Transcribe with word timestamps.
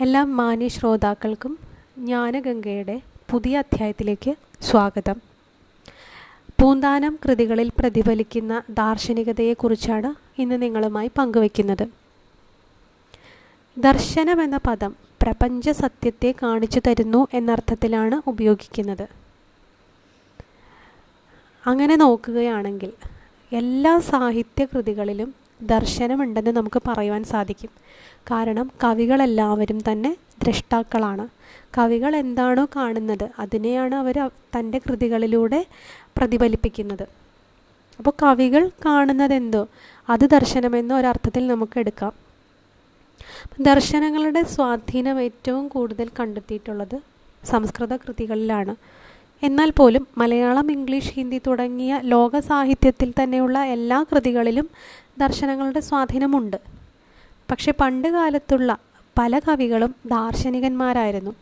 എല്ലാ 0.00 0.24
മാന്യ 0.24 0.68
ശ്രോതാക്കൾക്കും 0.68 1.58
ജ്ഞാനഗംഗയുടെ 1.98 3.00
പുതിയ 3.30 3.58
അധ്യായത്തിലേക്ക് 3.58 4.34
സ്വാഗതം. 4.60 5.20
പൂന്താനം 6.60 7.18
കൃതികളിൽ 7.24 7.70
പ്രതിഫലിക്കുന്ന 7.78 8.62
ദാർശനികതയെക്കുറിച്ചാണ് 8.70 10.40
ഇന്ന് 10.40 10.62
നിങ്ങളുമായി 10.62 11.10
പങ്കുവയ്ക്കുന്നത് 11.18 11.88
ദർശനം 13.78 14.42
എന്ന 14.42 14.56
പദം 14.56 14.96
പ്രപഞ്ച 15.22 15.70
സത്യത്തെ 15.70 16.34
കാണിച്ചു 16.42 16.80
തരുന്നു 16.86 17.26
എന്നർത്ഥത്തിലാണ് 17.34 18.22
ഉപയോഗിക്കുന്നത്. 18.26 19.08
അങ്ങനെ 21.66 21.96
നോക്കുകയാണെങ്കിൽ 21.96 22.92
എല്ലാ 23.52 23.98
സാഹിത്യകൃതികളിലും 23.98 25.43
ദർശനമുണ്ടെന്ന് 25.62 26.50
നമുക്ക് 26.50 26.82
പറയുവാൻ 26.88 27.24
സാധിക്കും. 27.24 27.70
കാരണം 28.30 28.70
കവികളെല്ലാവരും 28.84 29.80
തന്നെ 29.92 30.16
ദ്രഷ്ടാക്കളാണ്. 30.42 31.28
കവികൾ 31.78 32.16
എന്താണോ 32.16 32.68
കാണുന്നത് 32.76 33.30
അതിനെയാണ് 33.38 33.94
അവർ 33.94 34.30
തന്റെ 34.58 34.78
കൃതികളിലൂടെ 34.78 35.66
പ്രതിഫലിപ്പിക്കുന്നത്. 36.16 37.02
അപ്പോൾ 37.98 38.12
കവികൾ 38.22 38.70
കാണുന്നത് 38.84 39.34
എന്തോ 39.34 39.66
അത് 40.08 40.20
ദർശനമെന്ന 40.20 40.94
ഒരർത്ഥത്തിൽ 40.94 41.46
നമുക്ക് 41.46 41.78
എടുക്കാം. 41.78 42.12
ദർശനങ്ങളുടെ 43.60 44.42
സ്വാധീനം 44.42 45.20
ഏറ്റവും 45.20 45.68
കൂടുതൽ 45.68 46.10
കണ്ടെത്തിയിട്ടുള്ളത് 46.20 47.00
സംസ്കൃത 47.46 47.96
കൃതികളിലാണ്. 47.96 48.76
എന്നാൽ 49.42 49.70
പോലും 49.70 50.06
മലയാളം 50.18 50.72
ഇംഗ്ലീഷ് 50.72 51.12
ഹിന്ദി 51.12 51.40
തുടങ്ങിയ 51.46 52.00
ലോക 52.02 52.38
സാഹിത്യത്തിൽ 52.38 53.12
തന്നെയുള്ള 53.22 53.64
എല്ലാ 53.64 54.04
കൃതികളിലും 54.12 54.70
ദർശനങ്ങളുടെ 55.18 55.80
സ്വാധീനമുണ്ട്. 55.80 56.56
പക്ഷെ 57.50 57.72
പണ്ട് 57.80 58.08
കാലത്തുള്ള 58.08 58.78
പല 59.18 59.38
കവികളും 59.38 59.94
ദാർശനികന്മാരായിരുന്നു. 60.06 61.34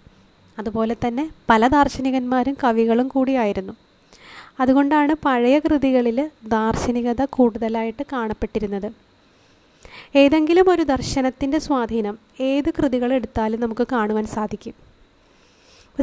അതുപോലെ 0.58 0.96
തന്നെ 1.06 1.32
പല 1.50 1.68
ദാർശനികന്മാരും 1.68 2.56
കവികളും 2.64 3.08
കൂടിയായിരുന്നു. 3.08 3.72
അതുകൊണ്ടാണ് 4.60 5.14
പഴയ 5.24 5.58
കൃതികളിൽ 5.58 6.30
ദാർശനികത 6.46 7.24
കൂടുതലായിട്ട് 7.24 8.04
കാണപ്പെട്ടിരുന്നത്. 8.12 8.92
ഏതെങ്കിലും 10.16 10.70
ഒരു 10.70 10.82
ദർശനത്തിന്റെ 10.82 11.58
സ്വാധീനം 11.58 12.18
ഏത് 12.40 12.70
കൃതികൾ 12.70 13.12
എടുത്താലും 13.12 13.60
നമുക്ക് 13.60 13.86
കാണുവാൻ 13.92 14.26
സാധിക്കും. 14.26 14.74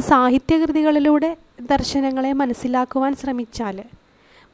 സാഹിത്യകൃതികളിലൂടെ 0.00 1.36
ദർശനങ്ങളെ 1.60 2.32
മനസ്സിലാക്കുവാൻ 2.32 3.16
ശ്രമിച്ചാൽ 3.16 3.84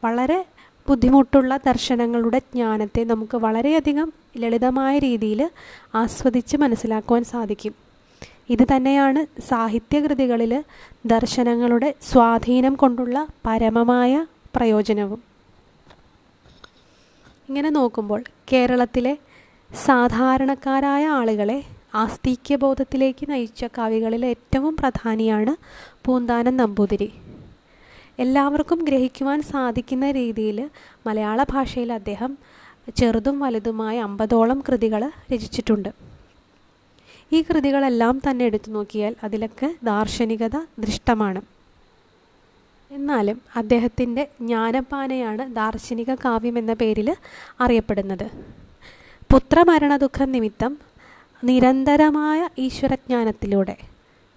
വളരെ 0.04 0.44
ബുദ്ധിമുട്ടുള്ള 0.88 1.56
ദർശനങ്ങളുടെ 1.56 2.38
ജ്ഞാനത്തെ 2.38 3.04
നമുക്ക് 3.04 3.36
വളരെയധികം 3.36 4.12
ലളിതമായ 4.36 4.98
രീതിയിൽ 4.98 5.50
ആസ്വദിച്ച് 5.94 6.56
മനസ്സിലാക്കുവാൻ 6.56 7.24
സാധിക്കും. 7.24 7.74
ഇത് 8.50 8.66
തന്നെയാണ് 8.76 9.40
സാഹിത്യകൃതികളിൽ 9.40 10.64
ദർശനങ്ങളുടെ 11.06 11.94
സ്വാധീനം 12.02 12.74
കൊണ്ടുള്ള 12.74 13.26
പരമമായ 13.46 14.26
പ്രയോജനവും. 14.56 15.22
ഇങ്ങനെ 17.48 17.70
നോക്കുമ്പോൾ 17.70 18.24
കേരളത്തിലെ 18.52 19.18
സാധാരണക്കാരായ 19.84 21.06
ആളുകളെ 21.06 21.64
ആസ്തിക്യബോധത്തിലേക്ക് 21.94 23.30
നയിച്ച 23.30 23.64
കവികളിൽ 23.78 24.26
ഏറ്റവും 24.26 24.76
പ്രധാനിയാണ് 24.76 25.56
പൂന്താനം 26.04 26.56
നമ്പൂതിരി. 26.56 27.12
എല്ലാവർക്കും 28.18 28.78
ഗ്രഹിക്കുവാൻ 28.78 29.42
സാധിക്കുന്ന 29.42 30.10
രീതിയിൽ 30.10 30.70
മലയാള 31.06 31.42
ഭാഷയിൽ 31.42 31.92
അദ്ദേഹം 31.92 32.38
ചെറുതും 32.96 33.40
വലുതുമായ 33.40 34.00
അമ്പതോളം 34.00 34.62
കൃതികൾ 34.68 35.10
രചിച്ചിട്ടുണ്ട്. 35.32 35.88
ഈ 37.32 37.42
കൃതികളെല്ലാം 37.42 38.20
തന്നെ 38.30 38.44
എടുത്തു 38.44 38.70
നോക്കിയാൽ 38.70 39.16
അതിലൊക്കെ 39.24 39.74
ദാർശനികത 39.82 40.56
ദൃഷ്ടമാണ്. 40.78 41.42
എന്നാലും 42.90 43.40
അദ്ദേഹത്തിന്റെ 43.56 44.28
ജ്ഞാനപ്പാനയാണ് 44.40 45.54
ദാർശനിക 45.54 46.14
കാവ്യം 46.14 46.58
എന്ന 46.58 46.72
പേരിൽ 46.72 47.16
അറിയപ്പെടുന്നത്. 47.60 48.30
പുത്രമരണ 49.32 49.96
ദുഃഖം 49.96 50.32
നിമിത്തം 50.32 50.78
നിരന്തരമായ 51.44 52.48
ഈശ്വരജ്ഞാനത്തിലൂടെ 52.58 53.76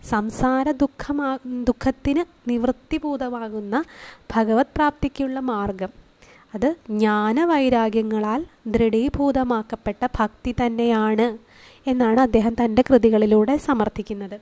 സംസാര 0.05 0.71
ദുഃഖമാ 0.71 1.37
ദുഃഖത്തിന് 1.45 2.49
നിവൃത്തിഭൂതമാകുന്ന 2.49 3.83
ഭഗവത് 4.35 4.65
പ്രാപ്തിക്കുള്ള 4.75 5.39
മാർഗം. 5.39 5.89
അത് 6.55 6.75
ജ്ഞാനവൈരാഗ്യങ്ങളാൽ 6.89 8.45
ദൃഢീഭൂതമാക്കപ്പെട്ട 8.67 10.07
ഭക്തി 10.19 10.55
തന്നെയാണ് 10.65 11.37
എന്നാണ് 11.89 12.19
അദ്ദേഹം 12.19 12.53
തന്റെ 12.53 12.83
കൃതികളിലൂടെ 12.89 13.57
സമർത്ഥിക്കുന്നത്. 13.57 14.35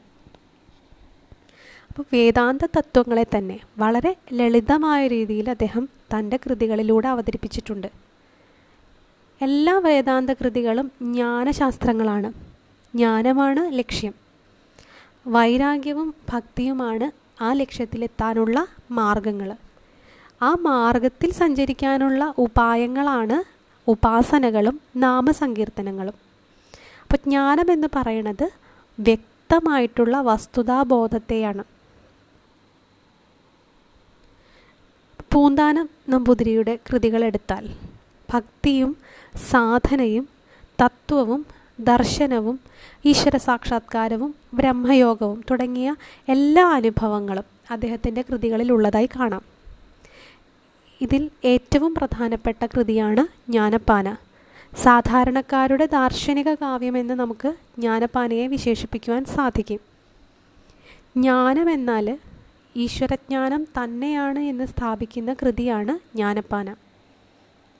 അപ്പോൾ 1.89 2.03
വേദാന്ത 2.13 2.65
തത്വങ്ങളെ 2.65 3.25
തന്നെ 3.37 3.59
വളരെ 3.77 4.15
ലളിതമായ 4.33 5.07
രീതിയിൽ 5.07 5.49
അദ്ദേഹം 5.49 5.89
തന്റെ 6.13 6.37
കൃതികളിലൂടെ 6.37 7.07
അവതരിപ്പിച്ചിട്ടുണ്ട്. 7.07 7.87
എല്ലാ 9.41 9.77
വേദാന്ത 9.79 10.29
കൃതികളും 10.29 10.91
ജ്ഞാനശാസ്ത്രങ്ങളാണ്. 11.01 12.33
ജ്ഞാനമാണ് 12.95 13.77
ലക്ഷ്യം. 13.77 14.26
വൈരാഗ്യവും 15.35 16.13
ഭക്തിയുമാണ് 16.29 17.07
ആ 17.41 17.53
ലക്ഷ്യത്തിലെത്താനുള്ള 17.53 18.57
മാർഗങ്ങൾ 18.91 19.49
ആ 20.41 20.49
മാർഗത്തിൽ 20.61 21.29
സഞ്ചരിക്കാനുള്ള 21.31 22.33
ഉപായങ്ങളാണ് 22.37 23.37
ഉപാസനകളും 23.87 24.75
നാമസങ്കീർത്തനങ്ങളും. 24.95 26.15
അപ്പോൾ 27.03 27.19
ജ്ഞാനം 27.23 27.71
എന്ന് 27.71 27.87
പറയുന്നത് 27.95 28.45
വ്യക്തമായിട്ടുള്ള 28.97 30.21
വസ്തുതാബോധത്തെയാണ്. 30.21 31.63
പൂന്താനം 35.31 35.89
നമ്പൂതിരിയുടെ 36.09 36.79
കൃതികളെടുത്താൽ 36.87 37.65
ഭക്തിയും 38.33 38.91
സാധനയും 39.49 40.25
തത്വവും 40.81 41.41
ദർശനവും 41.79 42.59
ഈശ്വര 43.05 43.37
സാക്ഷാത്കാരവും 43.37 44.35
ബ്രഹ്മയോഗവും 44.53 45.43
തുടങ്ങിയ 45.51 45.95
എല്ലാ 46.29 46.65
അനുഭവങ്ങളും 46.69 47.43
അദ്ദേഹത്തിന്റെ 47.71 48.21
കൃതികളിൽ 48.21 48.71
ഉള്ളതായി 48.71 49.05
കാണാം. 49.05 49.41
ഇതിൽ 51.01 51.29
ഏറ്റവും 51.45 51.95
പ്രധാനപ്പെട്ട 51.95 52.65
കൃതിയാണ് 52.65 53.51
ജ്ഞാനപ്പാന. 53.51 54.15
സാധാരണക്കാരുടെ 54.83 55.85
ദാർശനിക 55.85 56.53
കാവ്യമെന്ന് 56.53 57.13
നമുക്ക് 57.13 57.53
ജ്ഞാനപ്പാനയെ 57.79 58.47
വിശേഷിപ്പിക്കുവാൻ 58.47 59.25
സാധിക്കും. 59.25 59.79
ജ്ഞാനം 61.17 61.71
എന്നാൽ 61.71 62.17
ഈശ്വരജ്ഞാനം 62.75 63.63
തന്നെയാണ് 63.63 64.39
എന്ന് 64.39 64.65
സ്ഥാപിക്കുന്ന 64.65 65.33
കൃതിയാണ് 65.33 66.15
ജ്ഞാനപ്പാന. 66.15 66.75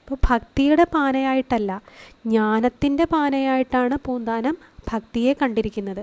അപ്പോൾ 0.07 0.19
ഭക്തിയുടെ 0.27 0.83
പാനയായിട്ടല്ല 0.93 1.71
ജ്ഞാനത്തിന്റെ 2.25 3.05
പാനയായിട്ടാണ് 3.13 3.95
പൂന്താനം 4.05 4.55
ഭക്തിയെ 4.91 5.31
കണ്ടിരിക്കുന്നത്. 5.41 6.01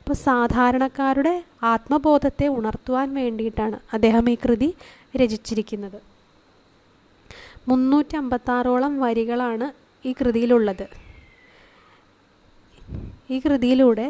അപ്പോൾ 0.00 0.16
സാധാരണക്കാരുടെ 0.26 1.32
ആത്മബോധത്തെ 1.70 2.46
ഉണർത്തുവാൻ 2.58 3.08
വേണ്ടിയിട്ടാണ് 3.20 3.78
അദ്ദേഹം 3.96 4.30
ഈ 4.34 4.36
കൃതി 4.44 4.68
രചിച്ചിരിക്കുന്നത്. 5.20 5.98
മുന്നൂറ്റി 7.68 8.16
അമ്പത്താറോളം 8.20 8.94
വരികളാണ് 9.04 9.68
ഈ 10.04 10.12
കൃതിയിലുള്ളത്. 10.20 10.86
ഈ 13.34 13.38
കൃതിയിലൂടെ 13.46 14.08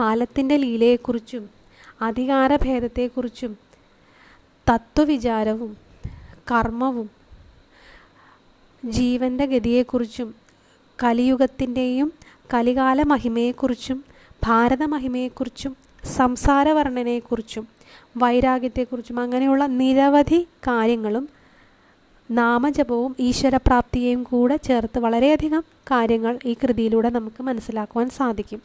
കാലത്തിന്റെ 0.00 0.58
ലീലയെക്കുറിച്ചും 0.64 1.46
അധികാരഭേദത്തെക്കുറിച്ചും 2.08 3.54
തത്വവിചാരവും 4.66 5.72
കർമ്മവും 6.52 7.08
ജീവന്റെ 8.84 9.46
ഗതിയെക്കുറിച്ചും 9.46 10.34
കലിയുഗത്തിന്റെയും 10.98 12.12
കലികാല 12.54 13.02
മഹിമയെക്കുറിച്ചും 13.02 14.04
ഭാരത 14.44 14.82
മഹിമയെക്കുറിച്ചും 14.84 15.76
സംസാരവർണനയെക്കുറിച്ചും 16.16 17.68
വൈരാഗ്യത്തെക്കുറിച്ചും 18.16 19.18
അങ്ങനെയുള്ള 19.18 19.66
നിരവധി 19.66 20.48
കാര്യങ്ങളും 20.68 21.28
നാമജപവും 22.30 23.16
ഈശ്വരപ്രാപ്തിയെയും 23.20 24.22
കൂടെ 24.22 24.56
ചേർത്ത് 24.56 24.98
വളരെയധികം 24.98 25.62
കാര്യങ്ങൾ 25.90 26.38
ഈ 26.44 26.54
കൃതിയിലൂടെ 26.54 27.10
നമുക്ക് 27.10 27.42
മനസ്സിലാക്കുവാൻ 27.42 28.10
സാധിക്കും. 28.10 28.60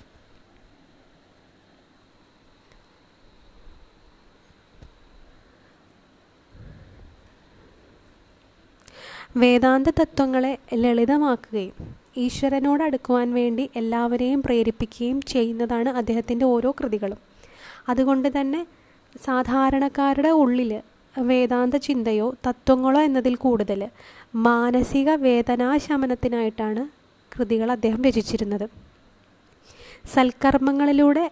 വേദാന്ത 9.35 9.87
തത്വങ്ങളെ 9.99 10.57
ലളിതമാക്കുകയും 10.73 11.73
ഈശ്വരനോട് 12.17 12.83
അടുക്കുവാൻ 12.83 13.33
വേണ്ടി 13.33 13.69
എല്ലാവരെയും 13.75 14.41
പ്രേരിപ്പിക്കുകയും 14.41 15.21
ചെയ്യുന്നതാണ് 15.21 15.89
അദ്ദേഹത്തിന്റെ 15.89 16.45
ഓരോ 16.45 16.69
കൃതികളും. 16.79 17.19
അതുകൊണ്ട് 17.89 18.29
തന്നെ 18.39 18.61
സാധാരണക്കാരുടെ 19.25 20.31
ഉള്ളിൽ 20.43 20.71
വേദാന്ത 21.15 21.75
ചിന്തയോ 21.87 22.33
തത്വങ്ങളോ 22.47 23.01
എന്നതിൽ 23.01 23.35
കൂടുതൽ 23.35 23.81
മാനസിക 24.47 25.09
വേദനാശമനത്തിനായിട്ടാണ് 25.15 26.83
കൃതികൾ 27.31 27.71
അദ്ദേഹം 27.71 28.01
രചിച്ചിരുന്നത്. 28.05 28.65
സൽക്കർമ്മങ്ങളിലൂടെ 30.15 31.25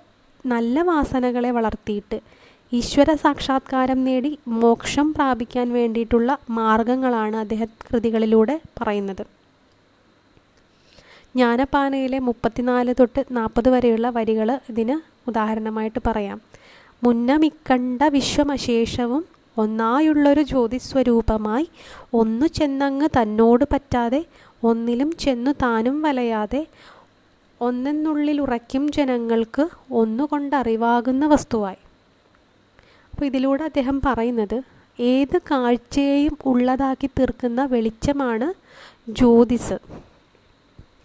നല്ല 0.45 0.81
വാസനകളെ 0.81 1.51
വളർത്തിയിട്ട് 1.51 2.17
ഈശ്വര 2.77 3.13
സാക്ഷാത്കാരം 3.13 4.03
നേടി 4.03 4.29
മോക്ഷം 4.61 5.07
പ്രാപിക്കാൻ 5.13 5.67
വേണ്ടിയിട്ടുള്ള 5.73 6.37
മാർഗങ്ങളാണ് 6.49 7.37
അദ്ദേഹം 7.37 7.69
കൃതികളിലൂടെ 7.87 8.55
പറയുന്നത്. 8.77 9.21
ജ്ഞാനപാനയിലെ 11.35 12.19
മുപ്പത്തിനാല് 12.19 12.93
തൊട്ട് 12.99 13.21
നാൽപ്പത് 13.37 13.69
വരെയുള്ള 13.69 14.09
വരികൾ 14.09 14.49
ഇതിന് 14.71 14.95
ഉദാഹരണമായിട്ട് 15.27 15.99
പറയാം. 16.07 16.39
മുന്നമിക്കണ്ട 17.03 18.01
വിശ്വമശേഷവും 18.17 19.23
ഒന്നായുള്ളൊരു 19.57 20.41
ജ്യോതിസ്വരൂപമായി 20.41 21.67
ഒന്നു 22.13 22.47
ചെന്നങ്ങ് 22.57 23.09
തന്നോട് 23.17 23.65
പറ്റാതെ 23.73 24.21
ഒന്നിലും 24.63 25.11
ചെന്നു 25.23 25.51
താനും 25.63 26.01
വലയാതെ 26.01 26.61
ഒന്നെന്നുള്ളിൽ 27.61 28.37
ഉറയ്ക്കും 28.41 28.91
ജനങ്ങൾക്ക് 28.91 29.63
ഒന്നുകൊണ്ടറിവാകുന്ന 30.01 31.25
വസ്തുവായി. 31.27 31.81
അപ്പോൾ 33.13 33.25
ഇതിലൂടെ 33.25 33.63
അദ്ദേഹം 33.63 34.01
പറയുന്നത് 34.05 34.63
ഏത് 34.99 35.37
കാഴ്ചയെയും 35.51 36.37
ഉള്ളതാക്കി 36.45 37.07
തീർക്കുന്ന 37.07 37.65
വെളിച്ചമാണ് 37.65 38.53
ജ്യോതിസ്. 39.09 39.73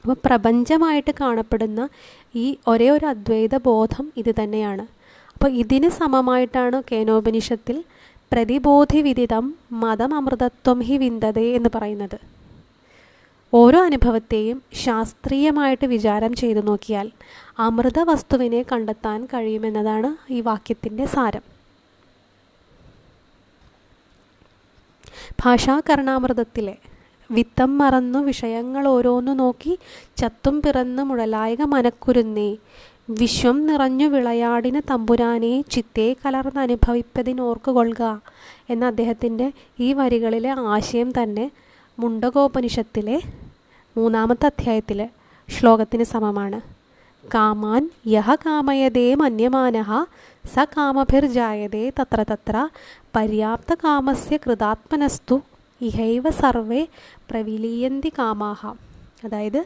അപ്പോൾ 0.00 0.16
പ്രപഞ്ചമായിട്ട് 0.25 1.10
കാണപ്പെടുന്ന 1.20 1.88
ഈ 2.34 2.56
ഒരേ 2.69 2.90
ഒരു 2.90 3.06
അദ്വൈത 3.06 3.56
ബോധം 3.56 4.12
ഇത് 4.16 4.34
തന്നെയാണ്. 4.43 4.87
അപ്പോൾ 5.34 5.50
ഇതിന് 5.52 5.88
സമമായിട്ടാണ് 5.88 6.82
കേനോപനിഷത്തിൽ 6.93 7.84
പ്രതിബോധി 8.32 9.00
വിദിതം 9.00 9.55
മതം 9.70 10.14
അമൃതത്വം 10.14 10.81
ഹി 10.81 10.96
വിന്ദതേ 10.96 11.52
എന്ന് 11.52 11.70
പറയുന്നത്. 11.75 12.19
ഓരോ 13.52 13.78
അനുഭവത്തെയും 13.82 14.62
ശാസ്ത്രീയമായിട്ട് 14.72 15.87
വിചാരം 15.87 16.34
ചെയ്തു 16.34 16.60
നോക്കിയാൽ 16.60 17.10
അമൃത 17.58 18.00
വസ്തുവിനെ 18.00 18.64
കണ്ടെത്താൻ 18.72 19.28
കഴിയുമെന്നതാണ് 19.34 20.32
ഈ 20.32 20.40
വാക്യത്തിന്റെ 20.40 21.06
സാരം. 21.06 21.57
ഭാഷാകരണാമൃതത്തിലെ 25.41 26.77
വിത്തം 27.33 27.79
മറന്നു 27.79 28.19
വിഷയങ്ങൾ 28.19 28.89
ഓരോന്നു 28.89 29.33
നോക്കി 29.33 29.79
ചത്തും 30.17 30.63
പിറന്നു 30.63 31.03
മുഴലായക 31.03 31.63
മനക്കുരുന്നേ. 31.63 32.57
വിശ്വം 33.11 33.67
നിറഞ്ഞു 33.67 34.07
വിളയാടിന 34.07 34.81
തമ്പുരാനെ 34.81 35.65
ചിത്തേ 35.71 36.13
കലർന്ന് 36.13 36.61
അനുഭവിപ്പതിനോർക്കുകൊള്ളുക 36.61 38.21
എന്ന 38.71 38.85
അദ്ദേഹത്തിന്റെ 38.85 39.53
ഈ 39.81 39.93
വരികളിലെ 39.93 40.51
ആശയം 40.51 41.13
തന്നെ 41.23 41.51
മുണ്ടകോപനിഷത്തിലെ 41.99 43.21
മൂന്നാമത്തെ 43.97 44.47
അധ്യായത്തിലെ 44.47 45.09
ശ്ലോകത്തിന് 45.49 46.05
സമമാണ്. 46.05 46.78
കാമാൻ 47.25 47.91
യഹ 48.06 48.35
കാമയതേ 48.35 49.15
മന്യമാനഃ 49.15 49.91
സ 50.55 50.65
കാമഭിർജായതേ 50.65 51.82
തത്ര 51.99 52.20
തത്ര 52.31 52.56
പര്യാപ്ത 53.17 53.75
കാമസ്യ 53.75 54.37
കൃതാത്മനസ്തു 54.37 55.37
ഇഹൈവ 55.81 56.31
സർവേ 56.31 56.82
പ്രവിലീയന്തി 57.31 58.12
കാമാഹ. 58.19 58.62
അതായത് 59.25 59.61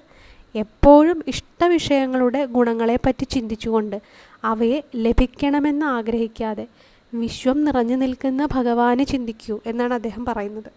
എപ്പോഴും 0.54 1.19
ഇഷ്ടവിഷയങ്ങളുടെ 1.26 2.40
ഗുണങ്ങളെപ്പറ്റി 2.56 3.25
ചിന്തിച്ചുകൊണ്ട് 3.25 3.96
അവയെ 4.44 4.78
ലഭിക്കണമെന്ന് 5.04 5.87
ആഗ്രഹിക്കാതെ 5.87 6.66
വിശ്വം 7.12 7.64
നിറഞ്ഞു 7.64 7.96
നിൽക്കുന്ന 7.96 8.43
ഭഗവാനെ 8.52 9.04
ചിന്തിക്കൂ 9.04 9.60
എന്നാണ് 9.66 9.94
അദ്ദേഹം 9.94 10.25
പറയുന്നത്. 10.25 10.70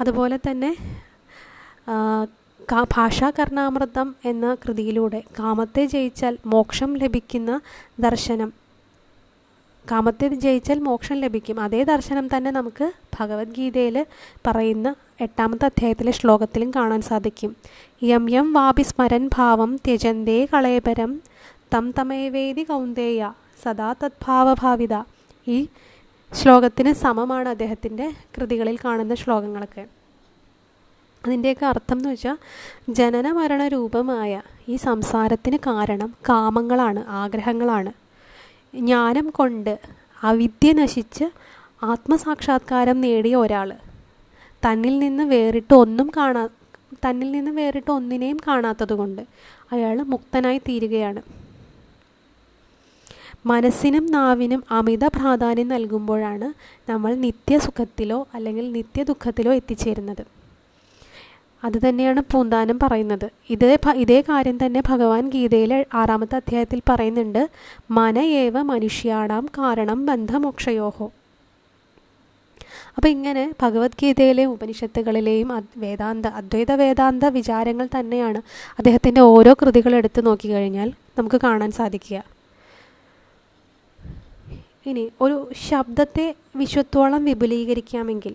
അതുപോലെ 0.00 0.38
തന്നെ 0.48 0.70
ഭാഷാകർണാമൃതം 2.68 4.16
എന്ന 4.24 4.54
കൃതിയിലൂടെ 4.54 5.22
കാമത്തെ 5.38 5.86
ജയിച്ചാൽ 5.86 6.38
മോക്ഷം 6.46 6.94
ലഭിക്കുന്ന 6.94 7.60
ദർശനം. 8.00 8.52
കാമത്തെ 9.90 10.28
ജയിച്ചാൽ 10.28 10.78
മോക്ഷം 10.78 11.16
ലഭിക്കും. 11.16 11.60
അതേ 11.60 11.82
ദർശനം 11.82 12.36
തന്നെ 12.36 12.50
നമുക്ക് 12.50 12.92
ഭഗവത്ഗീതയിൽ 13.20 14.06
പറയുന്ന 14.46 14.94
എട്ടാമത്തെ 15.20 15.64
അധ്യായത്തിലെ 15.64 16.12
ശ്ലോകത്തിലും 16.12 16.70
കാണാൻ 16.70 17.00
സാധിക്കും. 17.00 17.56
യം 18.02 18.30
യം 18.30 18.52
വാപിസ്മരൻ 18.52 19.30
ഭാവം 19.36 19.76
ത്യജന്തേ 19.76 20.48
കളേപരം 20.54 21.22
തം 21.74 21.94
തമേവേദി 21.98 22.62
കൗന്ദേയ 22.62 23.32
സദാ 23.62 23.94
തദ്ഭാവഭാവിത. 24.04 25.02
ഈ 25.48 25.68
ശ്ലോകത്തിന് 26.34 26.92
സമമാണ് 26.92 27.48
അദ്ദേഹത്തിന്റെ 27.48 28.12
കൃതികളിൽ 28.36 28.78
കാണുന്ന 28.84 29.14
ശ്ലോകങ്ങളൊക്കെ. 29.14 29.99
അതിന്റെയൊക്കെ 31.26 31.66
അർത്ഥം 31.66 31.96
എന്ന് 31.96 32.08
വെച്ചാൽ 32.08 32.36
ജനന 32.88 33.32
മരണ 33.32 33.68
രൂപമായ 33.68 34.42
ഈ 34.68 34.76
സംസാരത്തിന് 34.76 35.56
കാരണം 35.56 36.14
കാമങ്ങളാണ് 36.28 37.04
ആഗ്രഹങ്ങളാണ്. 37.08 37.92
ജ്ഞാനം 38.74 39.30
കൊണ്ട് 39.30 39.78
അവിദ്യ 40.22 40.72
നശിച്ച് 40.72 41.24
ആത്മസാക്ഷാത്കാരം 41.82 43.00
നേടിയ 43.00 43.36
ഒരാൾ 43.36 43.72
തന്നിൽ 44.64 44.98
നിന്ന് 44.98 45.24
വേറിട്ട് 45.24 45.74
ഒന്നും 45.74 46.10
കാണാ 46.16 46.48
തന്നിൽ 47.06 47.32
നിന്ന് 47.32 47.50
വേറിട്ട് 47.50 47.90
ഒന്നിനെയും 47.90 48.38
കാണാത്തത് 48.46 48.92
കൊണ്ട് 48.92 49.22
അയാൾ 49.72 50.02
മുക്തനായി 50.02 50.58
തീരുകയാണ്. 50.58 51.22
മനസ്സിനും 53.46 54.06
നാവിനും 54.06 54.64
അമിത 54.70 55.04
പ്രാധാന്യം 55.06 55.68
നൽകുമ്പോഴാണ് 55.68 56.52
നമ്മൾ 56.90 57.14
നിത്യസുഖത്തിലോ 57.14 58.28
അല്ലെങ്കിൽ 58.34 58.72
നിത്യദുഃഖത്തിലോ 58.72 59.54
എത്തിച്ചേരുന്നത്. 59.54 60.39
അത് 61.64 61.88
തന്നെയാണ് 61.88 62.22
പൂന്താനം 62.32 62.78
പറയുന്നത്. 62.82 63.30
ഇതേ 63.50 63.78
ഇതേ 63.94 64.20
കാര്യം 64.20 64.66
തന്നെ 64.66 64.82
ഭഗവാൻ 64.88 65.28
ഗീതയിലെ 65.28 65.86
ആറാമത്തെ 65.94 66.36
അധ്യായത്തിൽ 66.36 66.82
പറയുന്നുണ്ട്. 66.88 67.50
മനയേവ 67.90 68.62
മനുഷ്യാടാം 68.62 69.46
കാരണം 69.58 70.06
ബന്ധമോക്ഷയോഹോ. 70.06 71.12
അപ്പോൾ 72.96 73.08
ഇങ്ങനെ 73.08 73.54
ഭഗവത്ഗീതയിലെയും 73.62 74.50
ഉപനിഷത്തുകളിലെയും 74.50 75.64
വേദാന്ത 75.76 76.26
അദ്വൈത 76.26 76.72
വേദാന്ത 76.72 77.24
വിചാരങ്ങൾ 77.24 77.88
തന്നെയാണ് 77.98 78.42
അദ്ദേഹത്തിന്റെ 78.78 79.20
ഓരോ 79.20 79.54
കൃതികൾ 79.62 79.94
എടുത്തു 79.94 80.20
നോക്കിക്കഴിഞ്ഞാൽ 80.20 80.92
നമുക്ക് 81.18 81.40
കാണാൻ 81.44 81.70
സാധിക്കുക. 81.70 82.24
ഇനി 84.86 85.10
ഒരു 85.20 85.50
ശബ്ദത്തെ 85.68 86.34
വിശ്വത്തോളം 86.56 87.24
വിപുലീകരിക്കാമെങ്കിൽ 87.24 88.34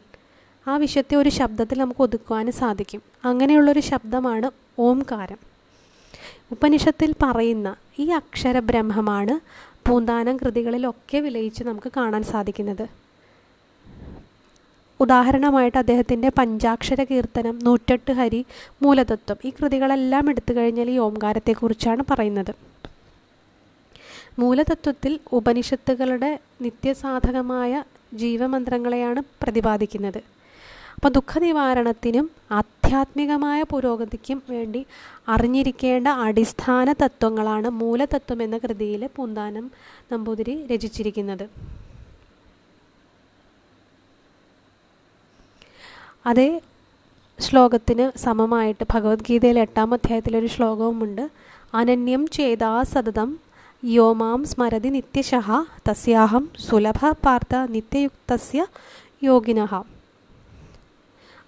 ആ 0.67 0.77
വിഷയത്തെ 0.77 1.15
ഒരു 1.15 1.29
ശബ്ദത്തിൽ 1.29 1.79
നമുക്ക് 1.79 2.01
ഒതുക്കുവാനും 2.01 2.53
സാധിക്കും. 2.53 3.01
അങ്ങനെയുള്ളൊരു 3.25 3.79
ശബ്ദമാണ് 3.79 4.51
ഓംകാരം. 4.79 5.37
ഉപനിഷത്തിൽ 6.51 7.15
പറയുന്ന 7.23 7.75
ഈ 7.99 8.09
അക്ഷര 8.09 8.59
ബ്രഹ്മമാണ് 8.59 9.39
പൂന്താനം 9.89 10.37
കൃതികളിലൊക്കെ 10.37 11.17
വിലയിച്ച് 11.17 11.63
നമുക്ക് 11.63 11.91
കാണാൻ 11.97 12.23
സാധിക്കുന്നത്. 12.23 12.87
ഉദാഹരണമായിട്ട് 14.99 15.77
അദ്ദേഹത്തിന്റെ 15.77 16.31
പഞ്ചാക്ഷര 16.37 17.03
കീർത്തനം 17.03 17.59
നൂറ്റെട്ട് 17.63 18.11
ഹരി 18.11 18.45
മൂലതത്വം 18.81 19.37
ഈ 19.45 19.49
കൃതികളെല്ലാം 19.49 20.29
എടുത്തു 20.29 20.53
കഴിഞ്ഞാൽ 20.53 20.89
ഈ 20.89 20.97
ഓംകാരത്തെക്കുറിച്ചാണ് 20.97 22.03
പറയുന്നത്. 22.09 22.55
മൂലതത്വത്തിൽ 24.39 25.19
ഉപനിഷത്തുകളുടെ 25.31 26.39
നിത്യസാധകമായ 26.61 27.83
ജീവമന്ത്രങ്ങളെയാണ് 28.13 29.23
പ്രതിപാദിക്കുന്നത്. 29.43 30.34
അപ്പോൾ 30.95 31.09
ദുഃഖനിവാരണത്തിനും 31.09 32.27
ആധ്യാത്മികമായ 32.59 33.59
പുരോഗതിക്കും 33.71 34.39
വേണ്ടി 34.49 34.81
അറിഞ്ഞിരിക്കേണ്ട 35.33 36.07
അടിസ്ഥാന 36.27 36.87
തത്വങ്ങളാണ് 37.01 37.69
മൂലതത്വം 37.81 38.41
എന്ന 38.45 38.57
കൃതിയിൽ 38.57 39.01
പൂന്താനം 39.15 39.65
നമ്പൂതിരി 40.11 40.55
രചിച്ചിരിക്കുന്നത്. 40.71 41.45
അതേ 46.29 46.49
ശ്ലോകത്തിന് 47.39 48.05
സമമായിട്ട് 48.25 48.83
ഭഗവത്ഗീതയിലെ 48.93 49.61
എട്ടാം 49.61 49.89
അധ്യായത്തിലൊരു 49.93 50.49
ശ്ലോകവുമുണ്ട്. 50.55 51.25
അനന്യം 51.79 52.21
ചേതാ 52.35 52.71
സതതം 52.93 53.29
യോമാം 53.83 54.41
സ്മരതി 54.51 54.89
നിത്യശഹ 54.95 55.57
തസ്യാഹം 55.87 56.45
സുലഭ 56.67 57.11
പാർത്ഥ 57.25 57.55
നിത്യയുക്തസ്യ 57.75 58.61
യോഗിനഃ 59.23 59.73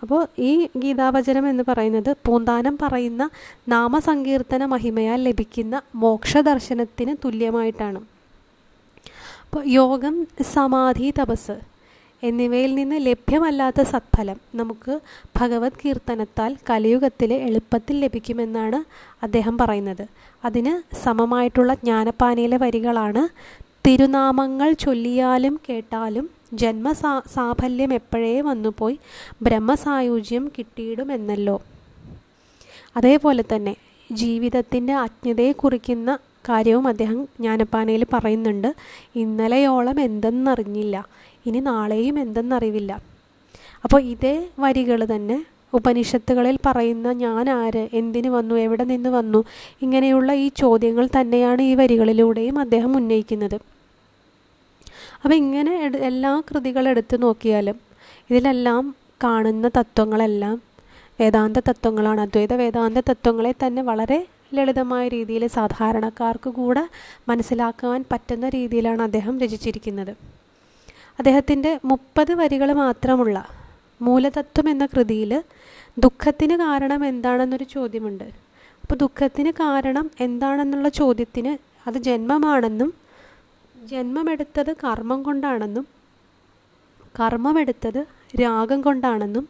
അപ്പോൾ 0.01 0.27
ഈ 0.39 0.51
ഗീതാവചനം 0.77 1.49
എന്ന് 1.49 1.63
പറയുന്നത് 1.67 2.11
പൂന്താനം 2.25 2.77
പറയുന്ന 2.81 3.29
നാമസങ്കീർത്തന 3.67 4.65
മഹിമയാൽ 4.65 5.23
ലഭിക്കുന്ന 5.23 5.81
മോക്ഷദർശനത്തിന് 5.95 7.15
തുല്യമായിട്ടാണ്. 7.25 7.99
അപ്പോൾ 9.45 9.63
യോഗം 9.65 10.15
സമാധി 10.53 11.13
തപസ് 11.19 11.57
എന്നിവയിൽ 12.23 12.75
നിന്ന് 12.75 12.95
ലഭ്യമല്ലാത്ത 13.07 13.81
സത്ഫലം 13.81 14.37
നമുക്ക് 14.55 14.93
ഭഗവത് 15.39 15.77
കീർത്തനത്താൽ 15.83 16.57
കലിയുഗത്തിൽ 16.69 17.33
എളുപ്പത്തിൽ 17.33 17.95
ലഭിക്കുമെന്നാണ് 17.99 18.79
അദ്ദേഹം 19.23 19.57
പറയുന്നത്. 19.57 20.05
അതിന് 20.43 20.73
സമമായിട്ടുള്ള 21.03 21.73
ജ്ഞാനപ്പാനയിലെ 21.73 22.57
വരികളാണ് 22.57 23.23
തിരുനാമങ്ങൾ 23.87 24.73
ചൊല്ലിയാലും 24.85 25.59
കേട്ടാലും 25.69 26.25
ജന്മസാ 26.53 27.21
സാഫല്യം 27.33 27.93
എപ്പോഴേ 27.93 28.41
വന്നുപോയി 28.41 28.99
ബ്രഹ്മസായുജ്യം 29.41 30.51
കിട്ടിയിടുമെന്നല്ലോ. 30.57 31.61
അതേപോലെ 32.97 33.43
തന്നെ 33.55 33.75
ജീവിതത്തിന്റെ 34.11 34.93
അജ്ഞതയെ 34.93 35.51
കുറിക്കുന്ന 35.51 36.17
കാര്യവും 36.49 36.87
അദ്ദേഹം 36.87 37.23
ജ്ഞാനപ്പാനയിൽ 37.23 38.05
പറയുന്നുണ്ട്. 38.13 38.75
ഇന്നലെയോളം 39.15 39.99
എന്തെന്നറിഞ്ഞില്ല 39.99 41.07
ഇനി 41.45 41.59
നാളെയും 41.59 42.19
എന്തെന്നറിവില്ല. 42.19 43.01
അപ്പോൾ 43.83 44.01
ഇതേ 44.01 44.47
വരികൾ 44.59 45.05
തന്നെ 45.15 45.45
ഉപനിഷത്തുകളിൽ 45.73 46.57
പറയുന്ന 46.65 47.11
ഞാൻ 47.11 47.49
ആര് 47.49 47.89
എന്തിനു 47.93 48.29
വന്നു 48.29 48.55
എവിടെ 48.55 48.83
നിന്ന് 48.83 49.09
വന്നു 49.09 49.43
ഇങ്ങനെയുള്ള 49.81 50.33
ഈ 50.33 50.47
ചോദ്യങ്ങൾ 50.47 51.09
തന്നെയാണ് 51.19 51.61
ഈ 51.61 51.75
വരികളിലൂടെയും 51.75 52.59
അദ്ദേഹം 52.59 52.97
ഉന്നയിക്കുന്നത്. 52.97 53.76
അപ്പോൾ 55.23 55.35
ഇങ്ങനെ 55.43 55.73
എല്ലാ 56.09 56.31
കൃതികളും 56.49 56.89
എടുത്തു 56.89 57.17
നോക്കിയാലും 57.17 57.77
ഇതിലെല്ലാം 58.29 58.95
കാണുന്ന 59.23 59.67
തത്വങ്ങളെല്ലാം 59.77 60.55
വേദാന്ത 61.21 61.57
തത്വങ്ങളാണ്. 61.69 62.21
അദ്വൈത 62.21 62.53
വേദാന്ത 62.53 62.99
തത്വങ്ങളെ 63.09 63.53
തന്നെ 63.63 63.81
വളരെ 63.81 64.19
ലളിതമായ 64.55 65.07
രീതിയിൽ 65.07 65.43
സാധാരണക്കാർക്ക് 65.47 66.49
കൂടെ 66.49 66.83
മനസ്സിലാക്കാൻ 67.29 68.05
പറ്റുന്ന 68.11 68.49
രീതിയിലാണ് 68.49 69.01
അദ്ദേഹം 69.01 69.39
രചിച്ചിരിക്കുന്നത്. 69.39 70.13
അദ്ദേഹത്തിന്റെ 71.19 71.79
മുപ്പത് 71.85 72.33
വരികൾ 72.33 72.71
മാത്രമുള്ള 72.83 73.37
മൂലതത്വം 74.01 74.69
എന്ന 74.69 74.85
കൃതിയിൽ 74.85 75.31
ദുഃഖത്തിന് 75.99 76.55
കാരണം 76.55 77.05
എന്താണെന്നൊരു 77.05 77.63
ചോദ്യമുണ്ട്. 77.63 78.27
അപ്പോൾ 78.83 78.95
ദുഃഖത്തിന് 78.95 79.51
കാരണം 79.51 80.05
എന്താണെന്നുള്ള 80.19 80.89
ചോദ്യത്തിന് 80.89 81.53
അത് 81.87 81.97
ജന്മമാണെന്നും 82.07 83.06
ജന്മമെടുത്തത് 83.87 84.75
കർമ്മം 84.83 85.23
കൊണ്ടാണെന്നും 85.23 85.87
കർമ്മമെടുത്തത് 87.19 88.05
രാഗം 88.41 88.81
കൊണ്ടാണെന്നും 88.81 89.49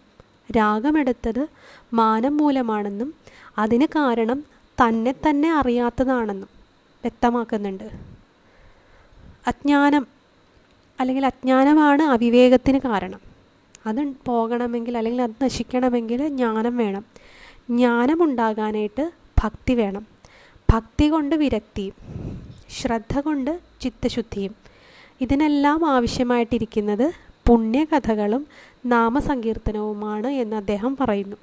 രാഗമെടുത്തത് 0.58 1.48
മാനം 1.94 2.38
മൂലമാണെന്നും 2.38 3.13
അതിന് 3.58 3.86
കാരണം 3.86 4.44
തന്നെ 4.77 5.12
തന്നെ 5.29 5.53
അറിയാത്തതാണെന്നും 5.53 6.50
വ്യക്തമാക്കുന്നുണ്ട്. 7.03 7.89
അജ്ഞാനം 9.48 10.08
അല്ലെങ്കിൽ 11.00 11.25
അജ്ഞാനമാണ് 11.25 12.03
അവിവേകത്തിന് 12.03 12.79
കാരണം. 12.79 13.20
അത് 13.86 14.13
പോകണമെങ്കിൽ 14.25 14.98
അല്ലെങ്കിൽ 14.98 15.22
അത് 15.22 15.44
നശിക്കണമെങ്കിൽ 15.44 16.27
ജ്ഞാനം 16.27 16.77
വേണം. 16.77 17.06
ജ്ഞാനമുണ്ടാകാനായിട്ട് 17.70 19.12
ഭക്തി 19.44 19.74
വേണം. 19.74 20.08
ഭക്തി 20.74 21.10
കൊണ്ട് 21.10 21.36
വിരക്തിയും 21.36 21.94
ശ്രദ്ധ 22.69 23.19
കൊണ്ട് 23.19 23.59
ചിത്തശുദ്ധിയും. 23.81 24.55
ഇതിനെല്ലാം 25.21 25.89
ആവശ്യമായിട്ടിരിക്കുന്നത് 25.89 27.12
പുണ്യകഥകളും 27.47 28.47
നാമസങ്കീർത്തനവുമാണ് 28.86 30.27
എന്ന് 30.27 30.55
അദ്ദേഹം 30.55 30.97
പറയുന്നു. 31.00 31.38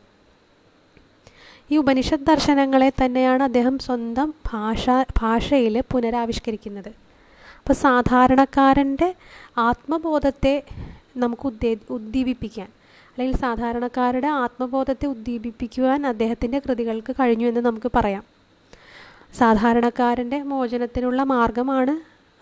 ഈ 1.70 1.76
ഉപനിഷത് 1.76 2.20
ദർശനങ്ങളെ 2.20 2.92
തന്നെയാണ് 3.04 3.42
അദ്ദേഹം 3.42 3.78
സ്വന്തം 3.78 4.34
ഭാഷ 4.52 4.90
ഭാഷയിൽ 5.20 5.82
പുനരാവിഷ്കരിക്കുന്നത്. 5.92 6.88
അപ്പോൾ 6.88 7.72
സാധാരണക്കാരന്റെ 7.72 9.14
ആത്മബോധത്തെ 9.58 10.64
നമുക്ക് 11.16 11.46
ഉദ്ദേ 11.46 11.76
ഉദ്ദീപിപ്പിക്കാൻ 11.90 12.66
അല്ലെങ്കിൽ 13.10 13.38
സാധാരണക്കാരുടെ 13.38 14.26
ആത്മബോധത്തെ 14.26 15.06
ഉദ്ദീപിപ്പിക്കുവാൻ 15.06 16.06
അദ്ദേഹത്തിന്റെ 16.06 16.58
കൃതികൾക്ക് 16.58 17.12
കഴിഞ്ഞു 17.20 17.46
എന്ന് 17.46 17.60
നമുക്ക് 17.60 17.90
പറയാം. 17.94 18.33
സാധാരണക്കാരന്റെ 19.34 20.42
മോചനത്തിനുള്ള 20.42 21.22
മാർഗമാണ് 21.22 21.94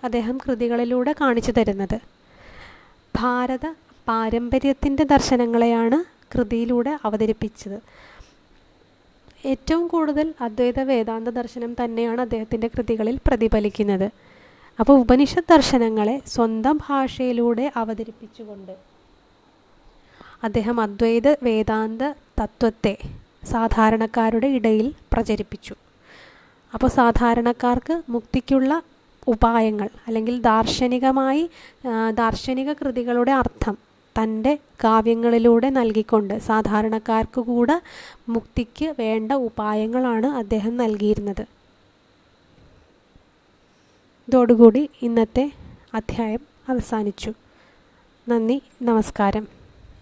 അദ്ദേഹം 0.05 0.39
കൃതികളിലൂടെ 0.39 1.15
കാണിച്ചു 1.21 1.53
തരുന്നത്. 1.53 1.99
ഭാരത 3.17 3.67
പാരമ്പര്യത്തിന്റെ 4.09 5.05
ദർശനങ്ങളെയാണ് 5.05 6.05
കൃതിയിലൂടെ 6.35 6.99
അവതരിപ്പിച്ചത്. 7.05 7.83
ഏറ്റവും 9.47 9.87
കൂടുതൽ 9.87 10.35
അദ്വൈത 10.41 10.81
വേദാന്ത 10.81 11.29
ദർശനം 11.29 11.77
തന്നെയാണ് 11.85 12.21
അദ്ദേഹത്തിന്റെ 12.21 12.69
കൃതികളിൽ 12.69 13.19
പ്രതിഫലിക്കുന്നത്. 13.27 14.11
അപ്പോൾ 14.81 15.01
ഉപനിഷത് 15.01 15.45
ദർശനങ്ങളെ 15.51 16.23
സ്വന്തം 16.27 16.77
ഭാഷയിലൂടെ 16.77 17.73
അവതരിപ്പിച്ചുകൊണ്ട് 17.77 18.73
അദ്ദേഹം 20.45 20.81
അദ്വൈത 20.81 21.29
വേദാന്ത 21.43 22.03
തത്വത്തെ 22.41 22.99
സാധാരണക്കാരുടെ 23.45 24.47
ഇടയിൽ 24.47 24.95
പ്രചരിപ്പിച്ചു. 25.13 25.75
അപ്പോൾ 26.75 26.91
സാധാരണക്കാർക്ക് 27.01 27.95
മുക്തിക്കുള്ള 28.09 28.83
ഉപായങ്ങൾ 29.27 29.89
അല്ലെങ്കിൽ 30.07 30.41
ദാർശനികമായി 30.43 31.43
ദാർശനിക 32.21 32.73
കൃതികളുടെ 32.73 33.33
അർത്ഥം 33.33 33.77
തന്റെ 34.17 34.59
കാവ്യങ്ങളിലൂടെ 34.85 35.69
നൽകിക്കൊണ്ട് 35.79 36.35
സാധാരണക്കാർക്ക് 36.39 37.41
കൂടെ 37.41 37.77
മുക്തിക്ക് 38.29 38.95
വേണ്ട 38.99 39.33
ഉപായങ്ങളാണ് 39.33 40.27
അദ്ദേഹം 40.27 40.77
നൽകിയിരുന്നത്. 40.77 41.45
ഇതോടുകൂടി 44.29 44.83
ഇന്നത്തെ 45.03 45.47
അധ്യായം 45.95 46.43
അവസാനിച്ചു. 46.69 47.33
നന്ദി 48.29 48.63
നമസ്കാരം. 48.83 49.62